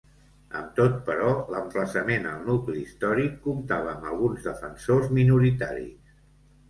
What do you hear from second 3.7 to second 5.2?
amb alguns defensors